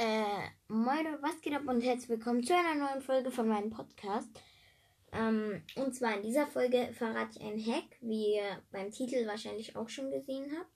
Äh, 0.00 0.52
moin, 0.68 1.06
was 1.22 1.40
geht 1.40 1.54
ab 1.54 1.66
und 1.66 1.80
herzlich 1.80 2.08
willkommen 2.08 2.44
zu 2.44 2.54
einer 2.54 2.76
neuen 2.76 3.02
Folge 3.02 3.32
von 3.32 3.48
meinem 3.48 3.70
Podcast. 3.70 4.28
Ähm, 5.10 5.60
und 5.74 5.92
zwar 5.92 6.16
in 6.16 6.22
dieser 6.22 6.46
Folge 6.46 6.90
verrate 6.92 7.36
ich 7.36 7.44
einen 7.44 7.66
Hack, 7.66 7.96
wie 8.00 8.36
ihr 8.36 8.62
beim 8.70 8.92
Titel 8.92 9.26
wahrscheinlich 9.26 9.74
auch 9.74 9.88
schon 9.88 10.12
gesehen 10.12 10.52
habt. 10.56 10.70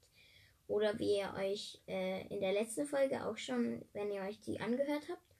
Oder 0.67 0.99
wie 0.99 1.19
ihr 1.19 1.33
euch 1.39 1.81
äh, 1.87 2.27
in 2.35 2.41
der 2.41 2.53
letzten 2.53 2.85
Folge 2.85 3.25
auch 3.25 3.37
schon, 3.37 3.85
wenn 3.93 4.11
ihr 4.11 4.23
euch 4.23 4.41
die 4.41 4.59
angehört 4.59 5.07
habt. 5.09 5.37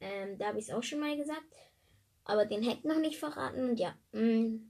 Ähm, 0.00 0.38
da 0.38 0.46
habe 0.46 0.58
ich 0.58 0.68
es 0.68 0.74
auch 0.74 0.82
schon 0.82 1.00
mal 1.00 1.14
gesagt. 1.14 1.52
Aber 2.24 2.46
den 2.46 2.66
Hack 2.66 2.86
noch 2.86 3.00
nicht 3.00 3.18
verraten. 3.18 3.68
Und 3.68 3.78
ja. 3.78 3.94
Mm. 4.12 4.60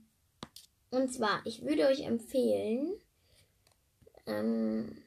Und 0.89 1.13
zwar, 1.13 1.41
ich 1.45 1.63
würde 1.63 1.87
euch 1.87 2.01
empfehlen, 2.01 2.99
ähm, 4.25 5.04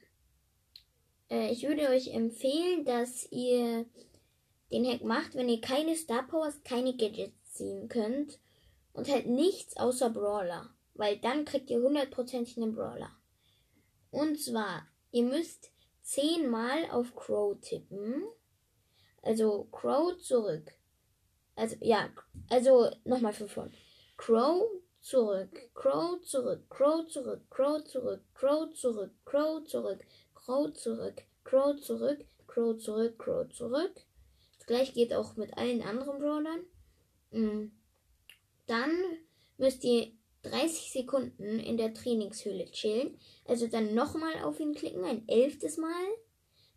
äh, 1.29 1.51
ich 1.51 1.67
würde 1.67 1.89
euch 1.89 2.13
empfehlen, 2.13 2.85
dass 2.85 3.31
ihr 3.31 3.85
den 4.71 4.85
Hack 4.85 5.03
macht, 5.03 5.35
wenn 5.35 5.49
ihr 5.49 5.61
keine 5.61 5.95
Star 5.95 6.27
Powers, 6.27 6.63
keine 6.63 6.95
Gadgets 6.95 7.53
ziehen 7.53 7.89
könnt 7.89 8.39
und 8.93 9.09
halt 9.09 9.27
nichts 9.27 9.77
außer 9.77 10.09
Brawler, 10.09 10.69
weil 10.93 11.17
dann 11.17 11.45
kriegt 11.45 11.69
ihr 11.69 11.81
hundertprozentig 11.81 12.57
einen 12.57 12.75
Brawler. 12.75 13.11
Und 14.11 14.39
zwar, 14.39 14.87
ihr 15.11 15.23
müsst 15.23 15.71
zehnmal 16.01 16.89
auf 16.91 17.15
Crow 17.15 17.59
tippen. 17.61 18.23
Also 19.21 19.65
Crow 19.71 20.17
zurück. 20.17 20.71
Also 21.55 21.75
ja, 21.81 22.09
also 22.49 22.89
nochmal 23.03 23.33
von 23.33 23.49
vorn. 23.49 23.73
Crow 24.17 24.63
zurück, 25.01 25.69
Crow 25.73 26.21
zurück, 26.21 26.69
Crow 26.69 27.05
zurück, 27.07 27.41
Crow 27.49 27.83
zurück, 27.83 28.21
Crow 28.33 28.73
zurück, 28.73 29.11
Crow 29.25 29.63
zurück, 29.65 29.99
Crow 30.49 30.73
zurück, 30.73 31.21
Crow 31.43 31.79
zurück, 31.79 32.25
Crow 32.47 32.75
zurück, 32.75 33.19
Crow 33.19 33.47
zurück. 33.49 33.93
Das 34.57 34.65
gleiche 34.65 34.93
geht 34.93 35.13
auch 35.13 35.35
mit 35.35 35.55
allen 35.55 35.83
anderen 35.83 36.17
Brawlern. 36.17 36.65
Mm. 37.29 37.71
Dann 38.65 38.91
müsst 39.57 39.83
ihr 39.83 40.11
30 40.41 40.91
Sekunden 40.91 41.59
in 41.59 41.77
der 41.77 41.93
Trainingshöhle 41.93 42.65
chillen. 42.71 43.15
Also 43.45 43.67
dann 43.67 43.93
nochmal 43.93 44.41
auf 44.41 44.59
ihn 44.59 44.73
klicken, 44.73 45.03
ein 45.03 45.27
elftes 45.27 45.77
Mal. 45.77 46.07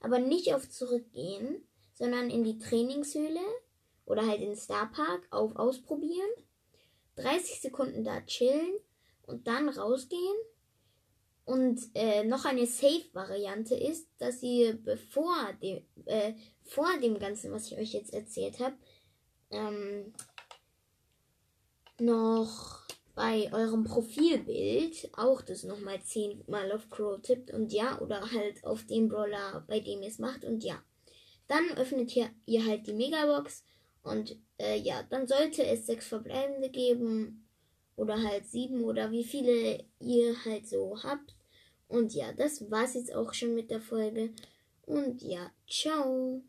Aber 0.01 0.19
nicht 0.19 0.53
auf 0.53 0.69
Zurückgehen, 0.69 1.67
sondern 1.95 2.29
in 2.29 2.45
die 2.45 2.59
Trainingshöhle 2.59 3.41
oder 4.05 4.27
halt 4.27 4.43
in 4.43 4.51
den 4.51 4.59
Starpark 4.59 5.27
auf 5.31 5.57
Ausprobieren. 5.57 6.31
30 7.17 7.63
Sekunden 7.63 8.05
da 8.05 8.21
chillen 8.21 8.75
und 9.23 9.47
dann 9.47 9.71
rausgehen 9.71 10.37
und 11.45 11.81
äh, 11.95 12.25
noch 12.25 12.45
eine 12.45 12.67
Safe-Variante 12.67 13.75
ist, 13.75 14.09
dass 14.19 14.43
ihr 14.43 14.75
bevor 14.75 15.35
dem, 15.61 15.85
äh, 16.07 16.35
vor 16.63 16.89
dem 17.03 17.19
Ganzen, 17.19 17.53
was 17.53 17.67
ich 17.67 17.79
euch 17.79 17.93
jetzt 17.93 18.15
erzählt 18.15 18.61
habe, 18.61 18.77
ähm, 19.51 20.13
noch 21.99 22.87
bei 23.15 23.53
eurem 23.53 23.85
Profilbild 23.85 25.11
auch 25.17 25.43
das 25.43 25.65
nochmal 25.65 26.03
zehnmal 26.03 26.73
auf 26.73 26.89
Crow 26.89 27.21
tippt 27.21 27.53
und 27.53 27.73
ja, 27.73 28.01
oder 28.01 28.31
halt 28.33 28.65
auf 28.65 28.87
den 28.87 29.09
Brawler, 29.09 29.65
bei 29.69 29.81
dem 29.81 30.03
ihr 30.03 30.09
es 30.09 30.19
macht 30.19 30.45
und 30.45 30.65
ja. 30.65 30.83
Dann 31.49 31.77
öffnet 31.77 32.15
ihr, 32.17 32.31
ihr 32.47 32.65
halt 32.65 32.87
die 32.87 32.95
Megabox 32.95 33.65
und 34.03 34.37
äh, 34.59 34.79
ja, 34.79 35.03
dann 35.11 35.27
sollte 35.27 35.65
es 35.67 35.87
sechs 35.87 36.07
verbleibende 36.07 36.71
geben 36.71 37.47
oder 37.97 38.23
halt 38.23 38.47
sieben 38.47 38.85
oder 38.85 39.11
wie 39.11 39.25
viele 39.25 39.85
ihr 40.01 40.45
halt 40.45 40.69
so 40.69 41.03
habt. 41.03 41.35
Und 41.89 42.15
ja, 42.15 42.33
das 42.33 42.71
war's 42.71 42.95
jetzt 42.95 43.15
auch 43.15 43.35
schon 43.35 43.55
mit 43.55 43.71
der 43.71 43.81
Folge. 43.81 44.31
Und 44.87 45.23
ja, 45.23 45.51
ciao. 45.69 46.43